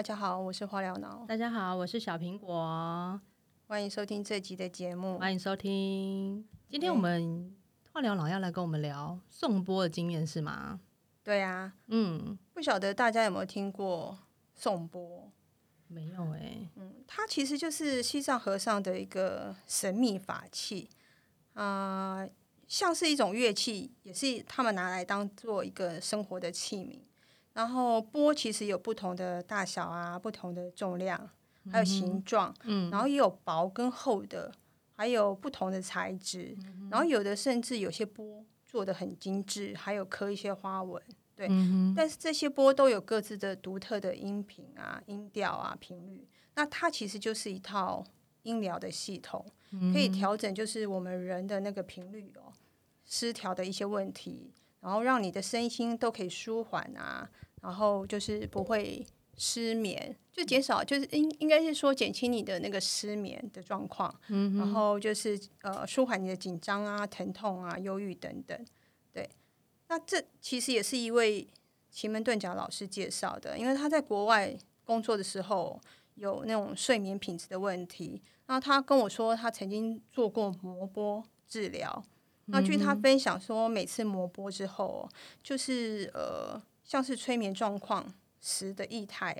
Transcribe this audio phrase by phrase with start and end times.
[0.00, 3.20] 大家好，我是花疗脑，大家好，我是小苹果，
[3.66, 5.18] 欢迎收听这集的节目。
[5.18, 6.42] 欢迎收听。
[6.70, 7.54] 今天我们
[7.92, 10.80] 化疗脑要来跟我们聊颂钵的经验是吗？
[11.22, 14.18] 对啊，嗯，不晓得大家有没有听过
[14.54, 15.30] 颂钵？
[15.86, 20.88] 没有哎、嗯，它其实就是西藏和尚的一个神秘法器
[21.52, 22.26] 啊、
[22.66, 27.00] 像是一种乐器，也是他们拿来当做一个生活的器皿。
[27.60, 31.28] 然后波其实有不同的大小啊，不同的重量，
[31.70, 34.50] 还有形状，嗯，然后也有薄跟厚的，
[34.96, 36.56] 还有不同的材质，
[36.90, 41.02] 然后有的甚至有些波做的很精致，还有刻一些花纹。
[41.36, 46.26] 对嗯但是这些波都有各自的独特的音频啊、音调啊、频率。
[46.54, 48.02] 那它其实就是一套
[48.44, 49.44] 音疗的系统，
[49.92, 52.50] 可以调整就是我们人的那个频率哦
[53.04, 57.28] 失调的一些问题，然后让你的身心都可以舒缓啊，
[57.60, 68.58] 然后就是不会失眠，就减少就是应应该是说减轻你的那个失眠的状况，嗯然后就是呃舒缓你的紧张啊、疼痛啊、忧郁等等。
[69.12, 69.28] 对，
[69.88, 71.46] 那这其实也是一位
[71.90, 75.80] 奇门遁甲老师介绍的，因为他在国外工作的时候
[76.14, 82.04] 有那种睡眠品质的问题，然后他跟我说他曾经做过磨波治疗。
[82.52, 85.08] 那据他分享说，每次磨波之后，
[85.40, 89.30] 就是呃，像是催眠状况时的意态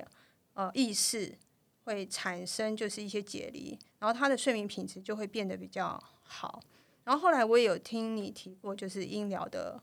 [0.55, 1.37] 啊，呃，意识
[1.83, 6.63] 会产生就是一些解离，然后他的睡眠品质就会变得比较好。
[7.03, 9.81] 然后后来我也有听你提过，就是音疗的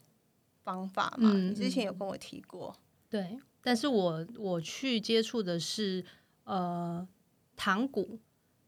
[0.64, 2.74] 方法嘛，嗯你之前有跟我提过，
[3.10, 6.06] 对，但是我我去接触的是
[6.46, 7.06] 呃
[7.58, 8.18] 糖鼓，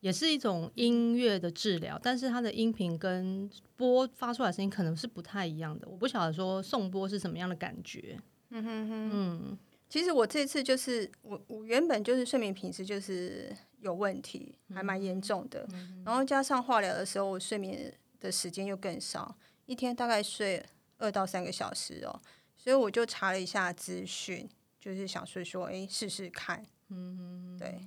[0.02, 5.88] 也是一种音乐的治疗，但是它的音频跟波发出来的声音可能是不太一样的。
[5.88, 8.20] 我不晓得说颂波是什么样的感觉。
[8.49, 9.10] 嗯哼哼。
[9.14, 9.58] 嗯
[9.89, 15.67] 其实我这次就是我我原本就是睡眠品质就是有问题，还蛮严重的。
[16.05, 20.64] 然后加上化疗的时候，我睡眠的时间又更少，一天大概睡
[20.99, 22.21] 二到三个小时哦。
[22.55, 24.48] 所以我就查了一下资讯，
[24.80, 26.64] 就是想说说，哎，试试看。
[26.89, 27.81] 嗯，对，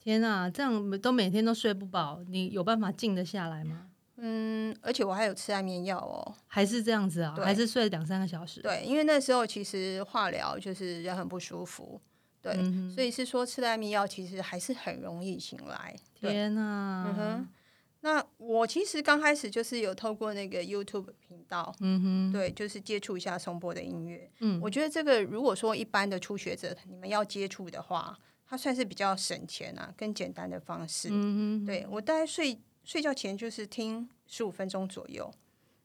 [0.00, 3.87] 天啊，这样都每天都睡不饱，你有办法静得下来吗？
[4.20, 6.34] 嗯，而且我还有吃安眠药哦。
[6.46, 7.32] 还是这样子啊？
[7.36, 8.60] 对还是睡两三个小时？
[8.60, 12.00] 对，因为那时候其实化疗就是人很不舒服，
[12.42, 15.94] 对，嗯所以是说吃了安眠药，其实还是很容易醒来。
[16.20, 17.04] 对，天啊！
[17.08, 17.48] 嗯哼。
[18.00, 24.30] 那我其实刚开始就是有透过那个 YouTube 频道，嗯哼，对，就是接触一下松波的音乐。
[24.38, 31.08] 嗯我觉得这个如果说一般的初学者你们要接触的话，它算是比较省钱啊，更简单的方式。
[31.10, 32.56] 嗯哼，对我大概睡
[32.88, 35.30] 睡觉前就是听十五分钟左右，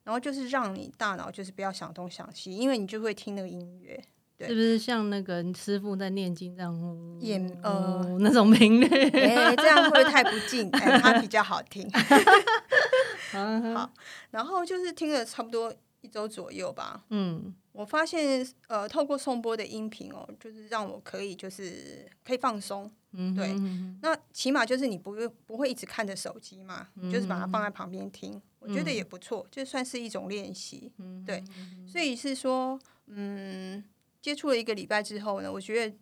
[0.04, 4.02] 然后就是让你大脑就是不要想东想西，因为你就会听那个音乐。
[4.38, 6.72] 对是不是像那个师傅在念经这样？
[6.74, 8.86] 嗯也呃嗯那种频率。
[9.12, 10.70] 哎、这样会不会太不敬？
[10.70, 11.86] 哎、它比较好听。
[13.36, 13.92] 嗯好，
[14.30, 22.88] 然后就是听了差不多一周左右吧，嗯我发现呃，透过颂钵的音频哦，就是让我可以就是可以放松。
[23.16, 30.92] 嗯，对嗯那起码就是你不会不会一直看着手机嘛，你就是把它放在旁边听，我觉得也不错，就算是一种练习。
[30.98, 31.42] 嗯对，
[31.84, 33.82] 所以是说，嗯，
[34.22, 35.96] 接触了一个礼拜之后呢，我觉得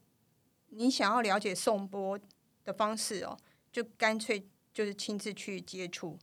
[0.69, 2.19] 你想要了解颂钵
[2.65, 3.35] 的方式哦，
[3.73, 6.19] 就干脆就是亲自去接触。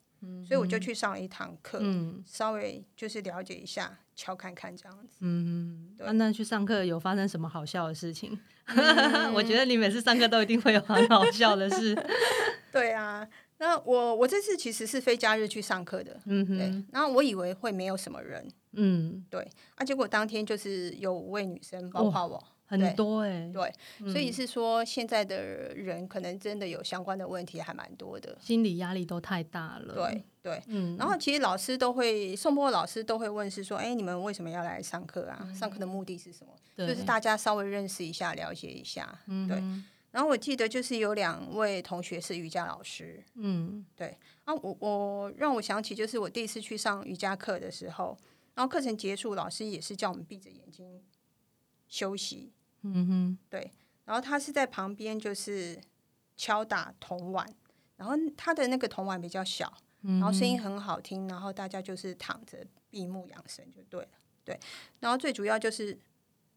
[0.46, 5.18] 所以我就去上了一堂课，嗯稍微就是了解一下，敲看看这样子。
[5.22, 8.38] 嗯，那啊那去上课有发生什么好笑的事情？
[9.34, 11.96] 我觉得你每次上课都一定会有很好笑的事。
[12.72, 13.28] 对啊，
[13.58, 19.42] 那我我这次其实是非假日去上课的，嗯哼，，然后我以为会没有什么人，嗯，对，
[19.76, 23.74] 啊，结果当天就是有五位女生，包括我，对很多哎，对，
[24.12, 25.42] 所以是说现在的
[25.74, 29.94] 人可能真的有相关的问题还蛮多的，心理压力都太大了。
[29.96, 30.64] 对，对。
[30.68, 35.52] 嗯，然后其实老师都会，宋波老师都会问是说，哎，你们为什么要来上课啊？
[35.54, 36.54] 上课的目的是什么？
[36.78, 39.34] 就是大家稍微认识一下，了解一下，对。
[39.34, 48.18] 嗯对然后我记得就是有两位同学是瑜伽老师，嗯对啊，我我让我想起就是我第一次去上瑜伽课的时候，
[48.56, 51.04] 然后课程结束，老师也是叫我们闭着眼睛
[51.88, 52.52] 休息，
[52.84, 53.72] 嗯哼，对，
[54.06, 55.80] 然后他是在旁边就是
[56.36, 57.48] 敲打铜碗，
[57.98, 59.72] 然后他的那个铜碗比较小，
[60.02, 64.10] 然后声音很好听，然后大家就是躺着闭目养神就对了，
[64.44, 64.60] 对，
[65.00, 65.98] 然后最主要就是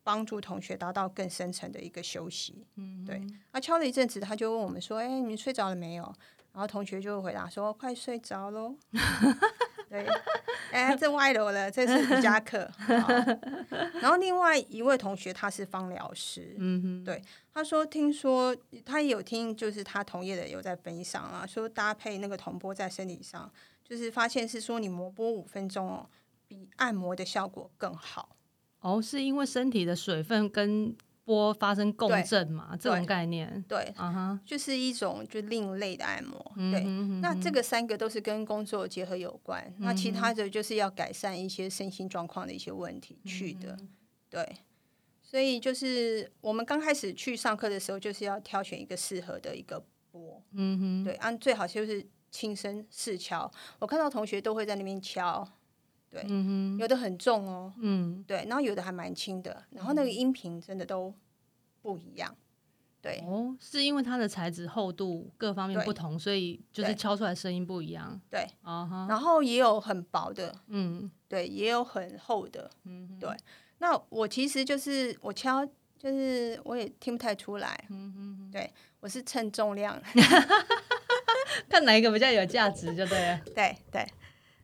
[0.03, 6.05] 帮助同学达到更深层的一个休息，嗯对，他敲了一阵子，他就问我们说：“哎、你睡着了没有？”
[6.53, 8.77] 然后同学就回答说：“快睡着喽。”
[9.93, 10.07] 对，
[10.73, 12.67] 哎，这歪楼了，这是瑜伽课。
[14.01, 17.23] 然后另外一位同学他是芳疗师，嗯哼，对
[17.53, 18.57] 他说听说
[18.87, 23.53] 他也有听，就是他同业的有在分享啊，说搭配那个铜波在身体上，
[23.85, 26.09] 就是发现是说你磨波五分钟哦，
[26.49, 28.37] 比按摩的效果更好。
[28.81, 30.97] 哦，是因为身体的水分跟
[31.33, 32.77] 波发生共振嘛？
[32.79, 36.39] 这种概念，对，啊哈，就是一种就另类的按摩。
[36.57, 43.79] 对，嗯哼哼那这个三个都是跟工作结合有关，那其他的就是要改善一些身心状况的一些问题去的。
[44.29, 44.47] 对，
[45.23, 50.43] 所以就是我们刚开始去上课的时候，就是要挑选一个适合的一个波。
[50.53, 53.51] 嗯哼，对，按最好就是轻声试敲。
[53.79, 55.47] 我看到同学都会在那边敲，
[56.13, 61.13] 对，嗯，有的很重哦，嗯，对，然后有的还蛮轻的，然后那个音频真的都
[61.81, 62.37] 不一样。
[63.01, 68.21] 对，哦，是因为它的材质厚度各方面不同，所以就是敲出来声音不一样。
[68.31, 73.29] 对，啊哈，然后也有很薄的，嗯对，也有很厚的，嗯，对。
[73.79, 75.67] 那我其实就是我敲，
[75.99, 80.01] 就是我也听不太出来，嗯哼，对我是称重量
[81.69, 83.41] 看哪一个比较有价值就对了。
[83.55, 84.07] 对对。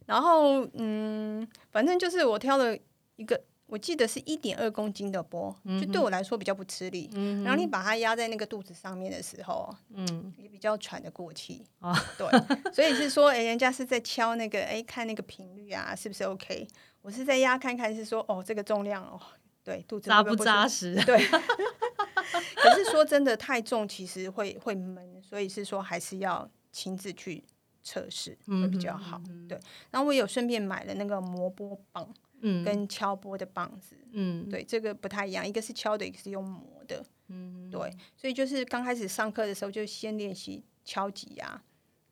[0.09, 2.75] 然后嗯，反正就是我挑了
[3.17, 7.11] 一个，我记得是一点二公斤的波，就对我来说比较不吃力。
[7.13, 11.63] 嗯然后你把它压在那个肚子上面的时候，嗯，也比较喘得过气。
[11.81, 12.27] 哦对，
[12.73, 16.67] 所以是说，哎、人家是在敲那个，哎、看那个频率啊，是不是 OK？
[17.03, 19.21] 我是在压看看，是说，哦，这个重量哦，
[19.63, 20.95] 对，肚子扎不扎实？
[21.05, 21.23] 对。
[22.57, 27.45] 可是说真的，太重其实会会闷，所以是说还是要亲自去
[27.89, 29.23] 测试会比较好。
[29.49, 29.59] 对，
[29.91, 37.03] 然后我有顺便买了那个磨波棒嗯，跟敲波的棒子，嗯，对，这个不太一样，一个是敲的，一个是用磨的。
[37.29, 41.63] 嗯，对，所以就是刚开始上课的时候，就先练习敲击呀、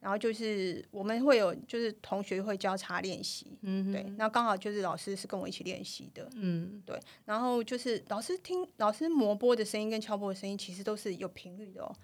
[0.01, 11.95] 然后就是我们会有就是同学会交叉练习，嗯对，那刚好就是老师是跟我一起练习的，嗯对，然后就是老师听老师磨波的声音跟敲波的声音，其实都是有频率的哦，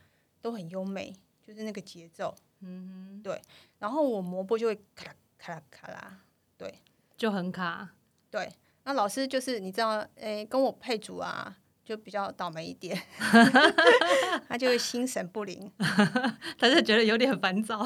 [0.41, 1.15] 都很优美，
[1.47, 3.41] 就是那个节奏，嗯对，
[3.79, 6.19] 然后我磨波就会咔啦咔啦咔啦，
[6.56, 6.73] 对
[7.17, 7.91] 就很卡。
[8.31, 8.50] 对，
[8.85, 11.56] 那老师就是你知道，诶，跟我配组啊。
[11.85, 12.97] 就比较倒霉一点，
[14.49, 15.70] 他就会心神不宁，
[16.56, 17.76] 他就觉得有点烦躁。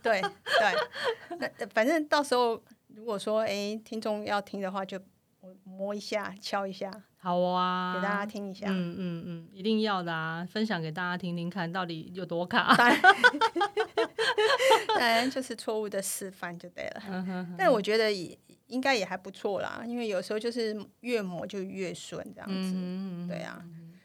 [0.00, 0.28] 对对，
[1.36, 2.62] 那呃反正到时候
[2.94, 4.96] 如果说哎、听众要听的话，就
[5.40, 8.68] 我摸一下、敲一下，好啊，给大家听一下。
[8.70, 10.46] 嗯嗯嗯，一定要的啊！
[10.48, 12.72] 分享给大家听听看，到底有多卡。
[14.88, 17.46] 当然，就是错误的示范就对了。
[17.58, 22.72] 但我觉得也应该也还不错啦，因为有时候就是越磨就越顺这样子。
[22.74, 23.64] 嗯对啊，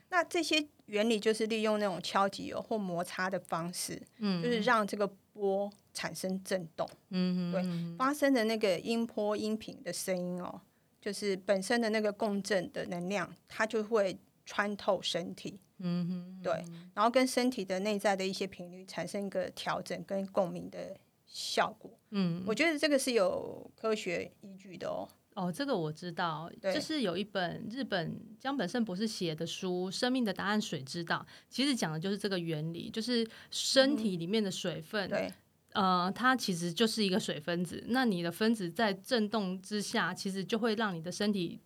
[0.10, 6.90] 那这些原理就是利用那种敲击油或摩擦的方式，嗯就是让这个波产生震动。
[7.10, 10.62] 嗯对发生的那个音波音频的声音哦，
[11.02, 16.64] 就是本身的那个共振的能量，它就会穿透身体，嗯哼，对，
[16.94, 20.96] 然后跟身体的内在的一些频率产生一个调整跟共鸣的
[21.26, 21.92] 效果。
[22.12, 25.08] 嗯，我觉得这个是有科学依据的哦。
[25.34, 35.30] 哦，这个我知道，对就是有一本日本江本胜博士写的书《生命的答案水知道》，其实讲的就是这个原理，就是身体里面的水分，对
[35.74, 37.84] 呃，它其实就是一个水分子。
[37.88, 41.60] 那你的分子在震动之下，其实就会让你的身体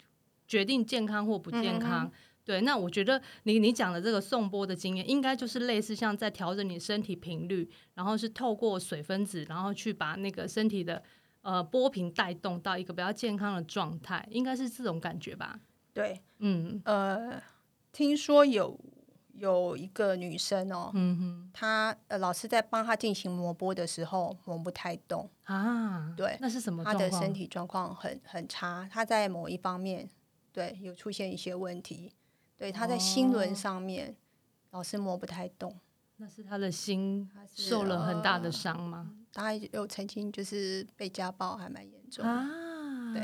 [0.48, 2.12] 决定健康或不健康。
[2.50, 11.04] 对，那我觉得你你讲的这个送波的经验，应该就是类似像在调整你身体频率，然后是透过水分子，然后去把那个身体的
[11.44, 15.60] 呃波频带动到一个比较健康的状态，应该是这种感觉吧？
[15.94, 17.40] 对，嗯呃，
[17.92, 18.76] 听说有
[19.36, 25.30] 有一个女生哦，嗯哼她呃老师在帮她进行磨波的时候磨不太动。
[25.44, 27.22] 啊，对那是什么他状况？
[27.22, 30.10] 的身体状况很很差，她在某一方面
[30.52, 32.12] 对有出现一些问题，
[32.60, 34.16] 对他在心轮哦上面、
[34.72, 35.80] 老是摸不太动，
[36.18, 39.12] 那是他的心受了很大的呃伤吗？
[39.32, 42.30] 他有曾经就是被家暴，还蛮严重的。
[42.30, 43.24] 啊，对，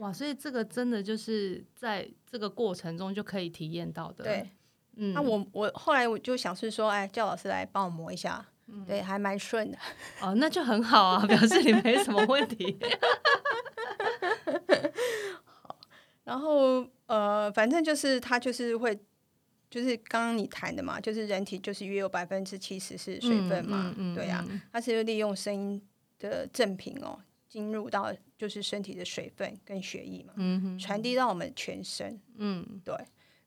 [0.00, 4.24] 哇，所以这个真的就是在这个过程中就可以体验到的。
[4.24, 4.50] 对，
[4.96, 9.76] 嗯，那我我后来我就想是说，哎，叫老师来帮我磨一下，嗯对，还蛮顺的。
[10.22, 12.78] 哦，那就很好啊，表示你没什么问题。
[16.24, 18.98] 然后呃，反正就是它就是会。
[19.72, 25.80] 就是刚刚你谈的嘛，就是人体就是约有百分之七十是水分嘛，嗯嗯嗯对啊，嗯它是利用声音
[26.18, 32.94] 的振频哦，进入到就是身体的水分跟血液嘛，嗯传递到我们全身，嗯对。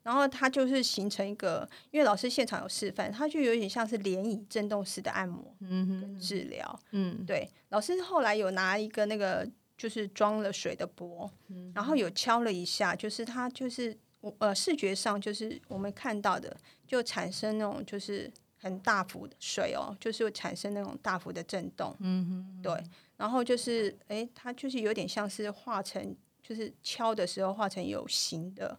[0.02, 6.80] 然后它就是形成一个，因为老师现场有示范，它就有点像是涟漪震动式的按摩嗯跟哼治疗。
[6.90, 16.56] 嗯对，老师后来有拿一个那个就是装了水的钵，嗯然后有敲了一下，就是它就是我呃视觉上就是我们看到的，
[16.88, 22.84] 就产生那种就是很大幅的水哦，就是会产生那种大幅的震动，嗯哼，对，
[23.18, 28.78] 然后就是诶，它就是有点像是化成，就是敲的时候化成有形的。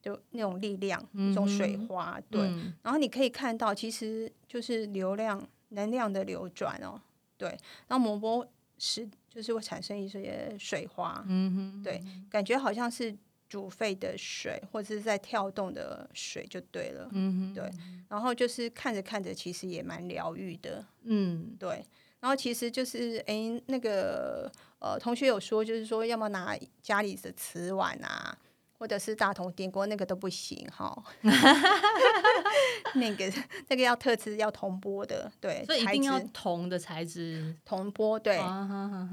[0.00, 2.72] 就那种力量，一种水花，对，嗯。
[2.84, 7.02] 然后你可以看到，其实就是流量能量的流转哦，
[7.36, 7.48] 对，
[7.88, 13.14] 然后磨波时就是会产生一些水花，嗯哼，对，感觉好像是
[13.48, 17.70] 煮沸的水或者是在跳动的水就对了，嗯哼，对，
[18.08, 21.56] 然后就是看着看着，其实也蛮疗愈的，嗯。
[21.58, 21.84] 对，
[22.20, 28.36] 然后其实就是诶，那个呃，同学有说，就是说要么拿家里的瓷碗啊。
[28.78, 30.96] 或者是大同电锅那个都不行哈
[32.94, 33.32] 那个
[33.68, 38.38] 那个要特制要铜钵的，对，所以一定要铜的材质，铜钵对、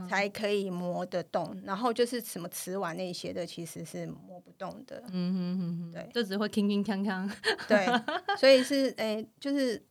[0.09, 7.31] 才可以磨得动，然后就是什么瓷碗那些的其实是磨不动的，嗯哼哼哼，对就只会铿铿锵锵，
[7.67, 7.85] 对，
[8.37, 9.83] 所以是诶、就是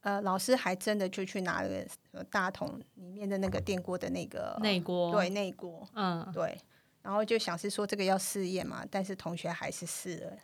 [0.00, 1.68] 呃，老师还真的就去拿了
[2.12, 6.58] 呃大桶里面的那个电锅的那个内锅，对，内锅，嗯，对，
[7.02, 10.38] 然后就想是说这个要试验嘛，但是同学还是试了，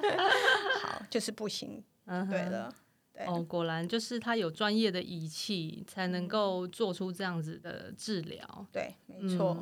[0.00, 0.16] 对，
[0.82, 2.74] 好，就是不行，嗯哼对了，
[3.12, 8.66] 对，哦，果然就是他有专业的仪器，才能够做出这样子的治疗。
[8.72, 9.58] 对，没错，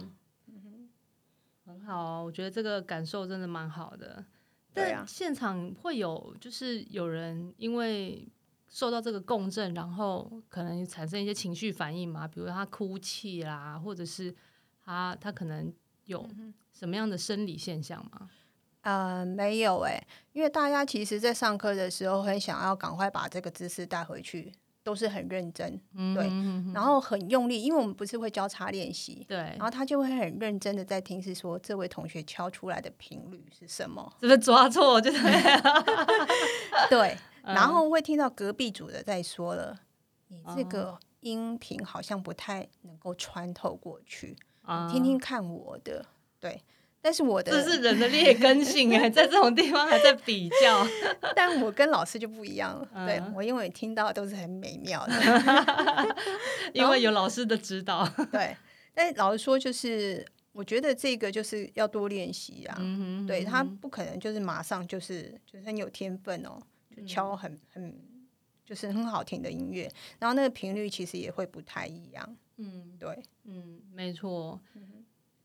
[0.48, 0.88] 嗯
[1.64, 4.24] 很好哦，我觉得这个感受真的蛮好的。
[4.72, 8.28] 对啊但现场会有，就是有人因为
[8.68, 14.32] 受到这个共振，然后可能产生一些情绪反应嘛，比如他哭泣啦，或者是
[14.86, 15.70] 他他可能
[16.04, 18.30] 有嗯什么样的生理现象吗？
[18.82, 20.00] 呃，没有哎、
[20.32, 24.52] 因为大家其实在上课的时候很想要赶快把这个知识带回去，
[24.84, 25.76] 都是很认真，
[26.14, 29.24] 对嗯然后很用力，因为我们不是会交叉练习。
[29.28, 34.08] 对然，后他就会很认真的在听，是说这位同学敲出来的频率是什么？
[34.20, 35.00] 是不是抓错？
[35.00, 35.18] 就是
[36.88, 39.76] 对，嗯然后会听到隔壁组的在说了，
[40.28, 46.04] 你这哦个音频好像不太能够穿透过去，啊听听看我的，
[46.38, 46.60] 对，
[47.00, 50.86] 但是我的，这是人的劣根性哎， 在这种地方还在比较，
[51.34, 53.32] 但我跟老师就不一样了，对嗯。
[53.34, 56.16] 我因为听到都是很美妙的，
[56.74, 58.06] 因为有老师的指导。
[58.32, 58.56] 对，
[58.92, 66.58] 但老实说，就是我觉得这个就是要多练习啊，嗯哼对他不可能就是马上就是就是很有天分哦，
[66.96, 67.06] 就嗯。
[67.06, 67.94] 敲很很
[68.64, 73.22] 就是很好听的音乐，然后那个频率其实也会不太一样，嗯对。
[73.44, 74.60] 嗯，没错。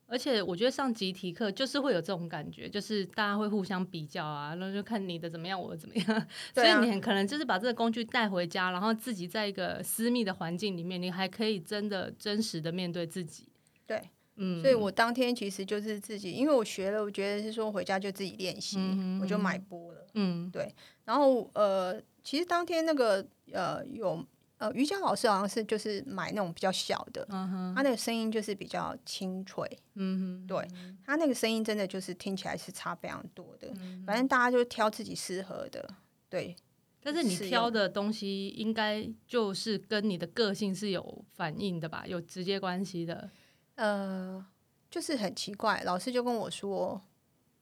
[0.08, 6.28] 而且我觉得上集体课就是会有这种感觉，就是大家会互相比较啊，然后就看你的怎么样，我的怎么样。
[6.54, 13.48] 所以你很可能就是把这个工具带回家，然后自己在一个私密的环境里面，你还可以真的真实的面对自己。
[13.88, 14.02] 对，
[14.36, 20.06] 嗯，所以我当天其实就是自己，因为我学了，我觉得是说回家就自己练习，嗯我就买播了。
[20.16, 20.70] 嗯对
[21.06, 24.22] 然后呃，其实当天那个呃有
[24.62, 30.68] 呃瑜伽老师好像是就是买那种比较小的，他那个声音就是比较清脆，嗯哼，对
[31.04, 33.68] 他那个声音真的就是听起来是差非常多的。
[33.82, 35.96] 嗯反正大家就挑自己适合的，
[36.30, 36.56] 对
[37.02, 43.32] 但是你挑的东西应该就是跟你的个性是有反应的吧，有直接关系的。
[43.74, 44.46] 呃，
[44.92, 47.02] 就是很奇怪，老师就跟我说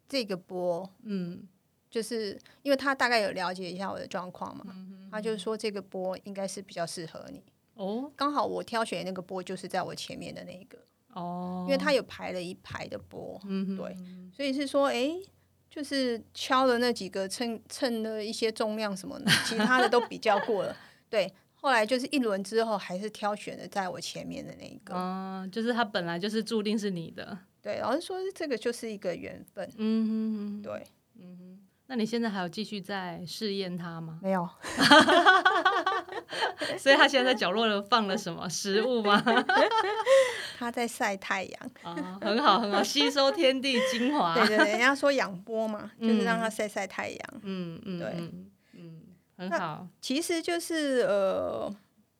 [0.10, 0.94] 这个波。
[1.04, 1.48] 嗯
[1.90, 7.42] 就是因为他大概有了解一下我的状况嘛，嗯他就是说这个波应该是比较适合你。
[7.76, 10.78] 哦刚好我挑选的那个波就是在我前面的那一个，
[11.14, 13.42] 哦，因为他有排了一排的波，
[13.78, 13.96] 对，
[14.36, 15.20] 所以是说，诶，
[15.70, 20.76] 就是敲了那几个称称了一些重量什么的，其他的都比较过了，
[21.10, 21.32] 对。
[21.62, 24.96] 后来就是一轮之后，还是挑选了在我前面的那一个。
[24.96, 27.38] 嗯，就是他本来就是注定是你的。
[27.62, 29.70] 对，老师说这个就是一个缘分。
[29.76, 30.88] 嗯哼哼，对，
[31.92, 34.20] 那你现在还有继续在试验它吗？
[34.22, 34.48] 没有，
[36.78, 39.20] 所以他现在在角落里放了什么食物吗？
[40.60, 41.72] 他在晒太阳。
[41.82, 44.36] 啊， 很好很好，吸收天地精华。
[44.36, 47.20] 对对对，人家说养波嘛，就是让它晒晒太阳。
[47.42, 49.02] 嗯嗯，对嗯嗯，
[49.38, 49.88] 很好。
[50.00, 51.74] 其实就是呃，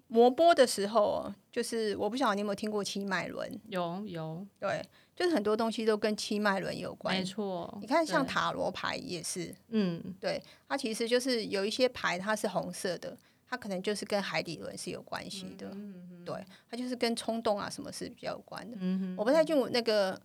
[0.08, 4.82] 磨波的时候哦，就是我不晓得你有没有听过七脉轮，有有，对，
[5.20, 7.22] 就是很多东西都跟七脉轮有关没。
[7.26, 7.78] 错。
[7.82, 15.76] 你看，像，塔罗牌也是，嗯对，它其实就是有一些牌它是红色的，它可能就是跟海底轮是有关系的，
[16.24, 18.78] 对，它就是跟冲动啊什么是比较有关的。
[18.80, 20.18] 嗯哼，我不太清楚那个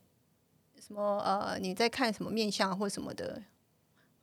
[0.78, 3.42] 什么呃，你在看什么面相或什么的，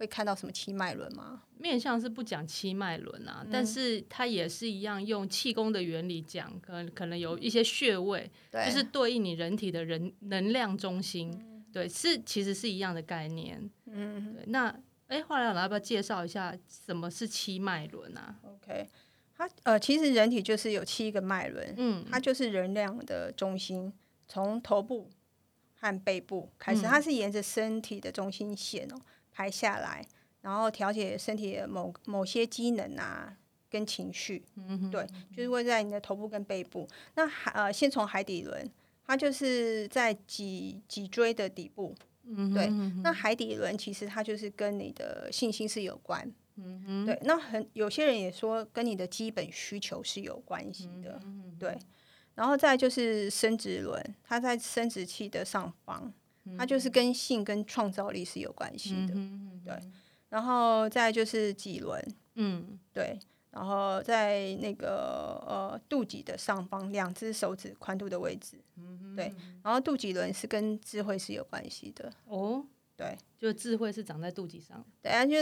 [0.02, 1.44] 会看到什么七脉轮吗？
[1.60, 3.50] 面相是不讲七脉轮啊，嗯。
[3.52, 11.40] 但是它也是一样用气功的原理讲，可能可能有一些穴位，就是对应你人体的人能量中心，
[11.72, 13.70] 对，是其实是一样的概念。
[13.86, 14.34] 嗯。
[14.34, 18.88] 对，那哎，后来老师要不要介绍一下什么是七脉轮啊？，OK，
[19.38, 23.94] 它呃，其实人体就是有七个脉轮，嗯，它就是能量的中心，
[24.28, 25.12] 从头部
[25.76, 26.88] 和背部开始，嗯。
[26.90, 29.00] 它是沿着身体的中心线哦
[29.42, 30.06] 排下来，
[30.42, 33.36] 然后调节身体的某某些机能啊
[33.72, 35.50] 跟情绪，嗯对，就是。
[35.50, 36.88] 会在你的头部跟背部。
[37.16, 38.70] 那海呃，先从海底轮，
[39.04, 41.96] 它就是在脊脊椎的底部，
[42.26, 42.68] 嗯对
[43.02, 51.76] 那海底轮其实它就是跟你的信心是有关，嗯哼，对，那很有些人也说跟你的基本需求是有关系的，嗯对。
[52.36, 56.14] 然后再就是生殖轮，它在生殖器的上方，
[56.58, 59.14] 它就是跟性跟创造力是有关系的。
[59.14, 59.80] 嗯对。
[60.30, 62.02] 然后再就是脊轮，
[62.36, 62.80] 嗯。
[62.94, 63.20] 对，
[63.52, 68.58] 然后在那个呃肚脐的上方两只手指宽度的位置，
[69.16, 69.34] 对。
[69.62, 72.66] 然后肚脐轮是跟智慧是有关系的，哦，
[73.02, 73.18] 对。
[73.42, 75.34] 就智慧是长在肚脐上，等下就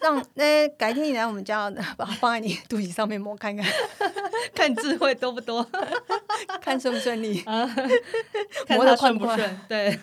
[0.00, 3.64] 让那改天你来我们家，把它放在你肚脐上面摸看看，
[4.52, 5.64] 看智慧多不多，
[6.60, 7.40] 看顺不顺利。
[8.66, 9.16] 看磨得它顺。
[9.16, 9.96] 不顺，对，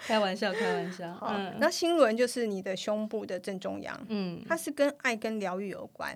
[0.00, 1.56] 开玩笑，开玩笑，好，嗯。
[1.58, 4.44] 那心轮就是你的胸部的正中央，嗯。
[4.46, 6.14] 它是跟爱跟疗愈有关。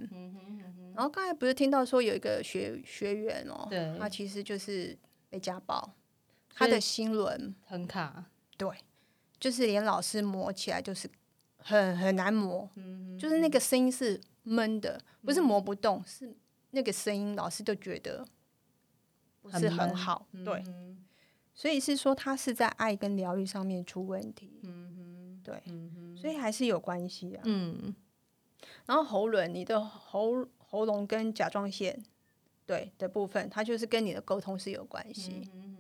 [0.95, 3.97] 然后刚才不是听到说有一个学学员哦，对。
[3.99, 4.95] 他其实就是
[5.31, 5.95] 被家暴，
[6.55, 8.25] 他的心轮很卡，
[8.59, 8.69] 对，
[9.39, 11.09] 就是连老师磨起来就是
[11.59, 12.69] 很很难磨，
[13.19, 16.35] 就是那个声音是闷的，不是磨不动，是
[16.71, 18.27] 那个声音老师就觉得
[19.43, 21.05] 不是很闷好，对，嗯
[21.55, 24.61] 所以是说他是在爱跟疗愈上面出问题，
[25.43, 25.63] 对，
[26.15, 27.43] 所以还是有关系啊。
[27.45, 27.95] 嗯
[28.85, 32.05] 然后喉轮，你的喉喉咙跟甲状腺
[32.67, 35.49] 对的部分，它就是跟你的沟通是有关系。
[35.51, 35.76] 对，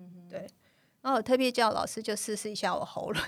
[1.07, 3.23] 然后我特别叫老师就试试一下我喉咙，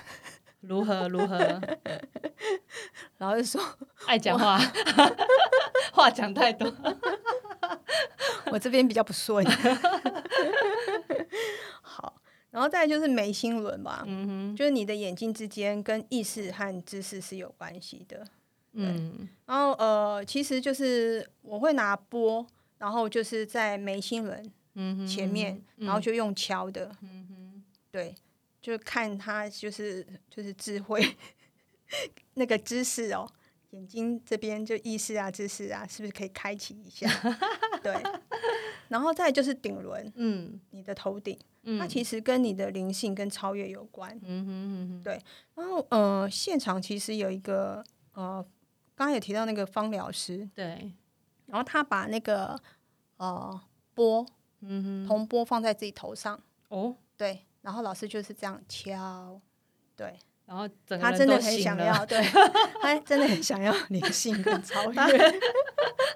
[0.59, 1.37] 如何如何，
[3.17, 3.63] 然后就说
[4.05, 4.59] 爱讲话，
[5.93, 6.69] 话讲太多，
[8.51, 9.45] 我这边比较不顺。
[11.81, 12.13] 好，
[12.51, 18.27] 然后再来就是眉心轮吧，嗯就是你的眼睛之间跟意识和知识是有关系的。
[18.73, 22.45] 嗯然后呃，其实就是我会拿波，
[22.77, 26.91] 然后就是在眉心轮嗯前面，然后就用敲的，
[27.91, 28.15] 对，
[28.61, 31.15] 就看他就是就是智慧
[32.35, 33.29] 那个知识哦，
[33.71, 37.07] 眼睛这边就意识啊、知识啊，是不是可以开启一下？
[37.81, 37.93] 对，
[38.89, 40.59] 然后再就是顶轮，嗯。
[40.71, 41.79] 你的头顶，嗯。
[41.79, 44.17] 它其实跟你的灵性跟超越有关。
[44.23, 45.19] 嗯哼对，
[45.55, 48.43] 然后呃，现场其实有一个呃，
[48.95, 50.91] 刚刚有提到那个芳疗师，对，
[51.47, 52.59] 然后他把那个
[53.17, 53.59] 呃
[53.93, 54.25] 波
[54.61, 59.39] 嗯哼铜波放在自己头上，哦，对，然后老师就是这样敲，
[59.95, 60.13] 对。
[60.45, 60.67] 然后
[60.99, 62.19] 他真的很想要， 对，
[62.81, 64.95] 他真的很想要灵性跟超越。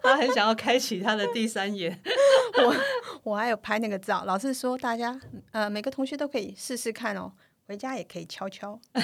[0.02, 2.02] 他很想要开启他的第三眼，
[2.66, 2.76] 我
[3.22, 7.32] 我还有拍那个照，老师说大家呃每个同学都可以试试看哦，
[7.68, 9.04] 回家也可以敲敲，对。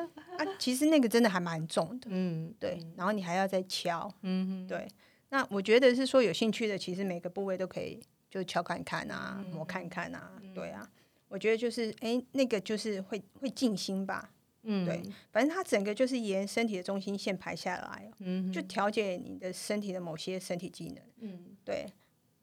[0.40, 4.88] 啊，其实那个真的还蛮重的，嗯，对，然后你还要再敲，嗯哼，对，
[5.28, 8.00] 那我觉得是说有兴趣的，其实每个部位都可以
[8.30, 10.88] 就敲看看啊，嗯磨看看啊，对啊，
[11.30, 14.30] 我觉得就是哎那个就是会会静心吧，
[14.64, 15.00] 嗯，对，
[15.32, 20.96] 反正它整个就是沿身体的中心线排下来哦，嗯就调节你的身体的某些身体机能。
[21.20, 21.86] 嗯对，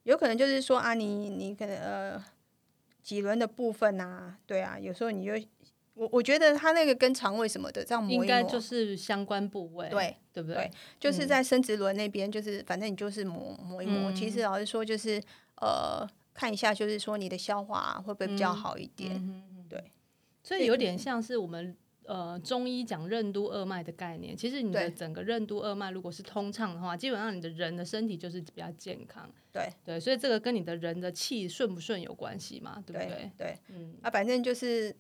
[0.04, 2.24] 有可能就是说啊，你你可能呃
[3.04, 5.34] 几轮的部分啊，对啊，有时候你就
[5.94, 10.72] 我我觉得它那个跟肠胃什么的这样磨一磨，应该就是相关部位，对对不对？
[11.00, 14.12] 就是在生殖轮那边，就是反正你就是磨磨一磨。
[14.14, 15.22] 其实老实说，就是
[15.56, 19.44] 呃看一下，就是说你的消化、会不会比较好一点。
[19.68, 19.92] 对，
[20.44, 24.38] 所以有点像是我们呃中医讲任督二脉的概念。
[24.38, 29.28] 其实你的整个任督二脉如果是通畅的话，基本上你的人的身体就是比较健康。
[29.52, 33.32] 对对，所以这个跟你的人的气顺不顺有关系嘛，对不对对？
[33.36, 34.96] 对，嗯啊，反正就是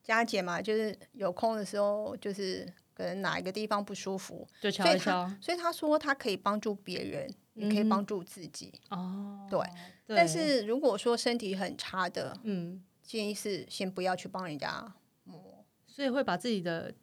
[0.00, 8.72] 佳姐嘛，就是有空的时候，就是可能哪一个地方不舒服，就所以敲一敲他所以他说他可以帮助别人，也可以帮助自己。
[8.90, 9.46] 哦。
[9.50, 9.58] 对
[10.06, 14.92] 对，但是如果说身体很差的，嗯，建议是先不要去帮人家
[15.24, 16.94] 磨所以会把自己的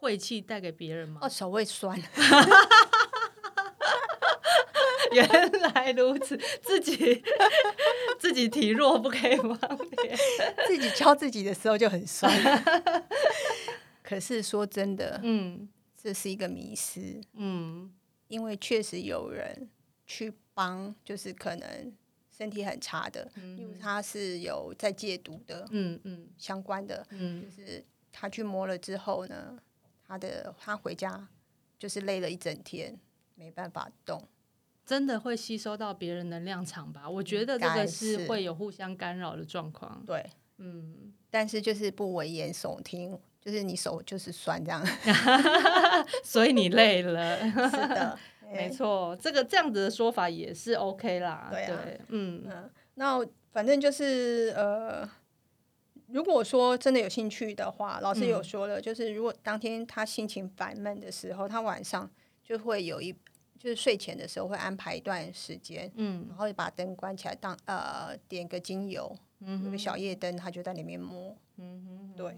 [0.00, 1.20] 晦气带给别人吗？
[1.22, 2.00] 哦，手会酸。
[5.12, 5.26] 原
[5.62, 7.22] 来如此，自己
[8.18, 10.18] 自己体弱不可以帮别人。
[10.66, 12.30] 自己敲自己的时候就很酸。
[14.06, 15.68] 可是说真的，嗯。
[16.00, 17.92] 这是一个迷失，嗯。
[18.28, 19.68] 因为确实有人
[20.06, 21.92] 去帮，就是可能
[22.30, 26.28] 身体很差的，因为他是有在戒毒的嗯嗯。
[26.38, 27.42] 相关的，嗯。
[27.42, 29.58] 就嗯是他去摸了之后呢，
[30.06, 31.28] 他的他回家
[31.76, 32.96] 就是累了一整天，
[33.34, 34.22] 没办法动。
[34.84, 37.10] 真的会吸收到别人能量场吧？
[37.10, 38.28] 我觉得这个是是。
[38.28, 40.00] 会有互相干扰的状况。
[40.06, 40.24] 对，
[40.58, 44.84] 嗯，但是就是不危言耸听，就是你手就是酸这样。
[46.24, 47.38] 所以你累了，
[47.70, 48.18] 是的，
[48.52, 51.46] 没错，这个这样子的说法也是 OK 啦。
[51.52, 51.80] 对啊。
[52.08, 52.42] 嗯。
[52.44, 55.08] 嗯，那反正就是呃，
[56.08, 62.10] 如果说真的有兴趣的话，老师有说了，就是如果当天他心情烦闷的时候，他晚上
[62.42, 63.12] 就会有一，
[63.60, 66.26] 就是睡前的时候会安排一段时间，嗯。
[66.28, 72.12] 然后把灯关起来，当呃点个精油，有个小夜灯，他就在里面摸，嗯哼。
[72.16, 72.36] 对，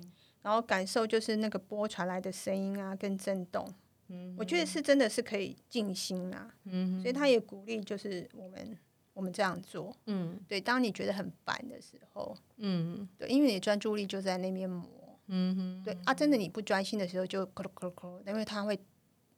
[0.48, 3.68] 然后感受就是那个波传来的声音啊，跟震动。
[4.06, 8.78] 嗯我觉得是真的是可以静心啊，嗯所以他也鼓励就是我们
[9.12, 9.94] 我们这样做。
[10.06, 14.88] 嗯对，当你觉得很烦的时候，嗯对，因为你的专注力就在那边磨，
[15.26, 18.80] 嗯哼，对啊，真的你不专心的时候就咯咯咯咯，因为它会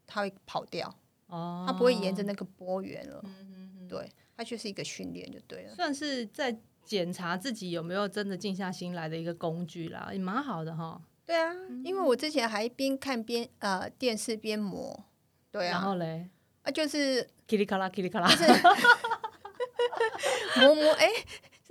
[0.07, 0.97] 它会跑掉，
[1.27, 5.75] 哦，它不会沿着那个波源了，嗯对，它就是一个训练就对了。
[5.75, 11.01] 算是在检查自己有没有真的静下心来的一个工具啦，也蛮好的哈。
[11.25, 11.53] 对啊，
[11.85, 15.05] 因为我之前还边看边呃电视边磨，
[15.51, 16.29] 对啊然啊，后嘞，
[16.63, 18.29] 啊就是噼里咔啦，噼里咔啦，
[20.61, 21.09] 磨磨哎。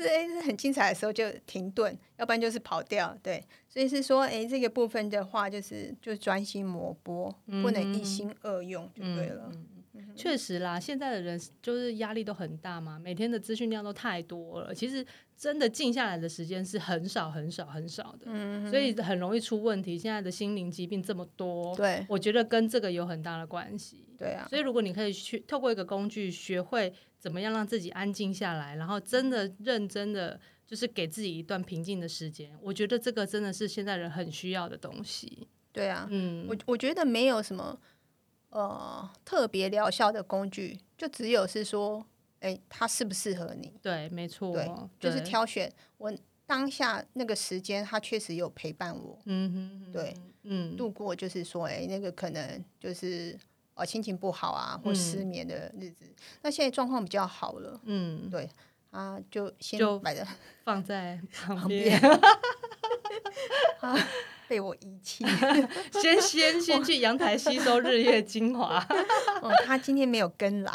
[0.01, 3.13] 是哎，是很精彩的时候就停顿，要不然就是跑掉。
[3.21, 7.29] 对，所以是说，哎，这个部分的话，就是就专心磨波，
[7.61, 9.49] 不能一心二用就对了。
[9.51, 9.78] 嗯
[10.15, 14.73] 确实啦，现在的人就是压力都很大嘛，每天的资讯量都太多了。
[14.73, 19.97] 其实真的静下来的时间是很少、很少、很少的，嗯所以很容易出问题。
[19.97, 24.06] 现在的心灵疾病这么多，对我觉得跟这个有很大的关系。
[24.17, 35.47] 对啊，所以如果你可以去透过一个工具，学会怎么样让自己安静下来，然后真的认真的就是给自己一段平静的时间，我觉得这个真的是现在人很需要的东西。
[35.71, 37.80] 对啊，嗯，我我觉得没有什么
[38.49, 42.05] 呃特别疗效的工具，就只有是说，
[42.39, 43.73] 哎，它适不适合你？
[43.81, 46.12] 对，没错，对，就是，挑选我
[46.45, 49.19] 当下那个时间，它确实有陪伴我。
[49.25, 53.38] 嗯哼哼，对，嗯，度过，就是说，哎，那个可能就是
[53.75, 56.05] 呃心情不好啊，或嗯失眠的日子。
[56.41, 58.49] 那现在状况比较好了，嗯，对
[58.89, 60.25] 啊，就先就摆在
[60.63, 61.99] 放在旁旁边。
[61.99, 62.19] 边，
[63.81, 63.95] 啊，
[64.49, 65.23] 被我遗弃。
[66.01, 68.83] 先 先先去阳台吸收日月精华
[69.41, 70.73] 哦，他今天没有跟来，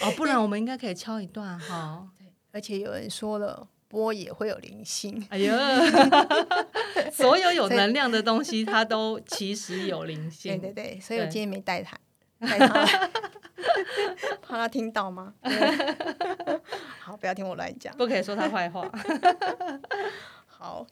[0.00, 2.08] 哦，不然我们应该可以敲一段哈。
[2.52, 5.26] 而且有人说了，波也会有灵性。
[5.30, 5.54] 哎呀，
[7.12, 10.60] 所有有能量的东西，它都其实有灵性。
[10.60, 11.98] 对对对，所以我今天没带他，
[12.40, 12.86] 带他，
[14.40, 15.34] 怕他听到吗？
[17.00, 17.96] 好，不要听我乱讲。
[17.96, 18.88] 不可以说他坏话。
[20.46, 20.86] 好，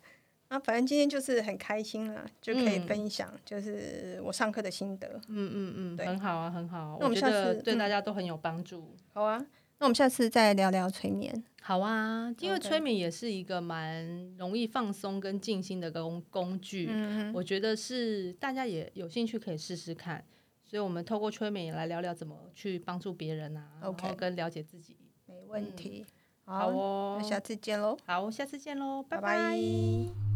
[0.51, 5.21] 那反正今天就是很开心了，就可以嗯分享，就是我上课的心得。
[5.29, 6.97] 嗯嗯嗯，对很好啊，很好。
[6.99, 8.97] 那我们下觉得对次嗯大家都很有帮助。
[9.13, 9.37] 好啊，
[9.79, 11.45] 那我们下次再聊聊催眠。
[11.61, 16.89] 好啊，因为催眠也是一个蛮容易放松跟静心的工工具。
[16.91, 20.25] 嗯我觉得是大家也有兴趣可以试试看。
[20.65, 24.97] 所以，我们透过催眠也来聊聊怎么去帮助别人啊 OK 然后跟了解自己。
[25.27, 26.05] 没问题。
[26.45, 30.28] 好哦那，下次见喽，好，下次见喽，拜拜拜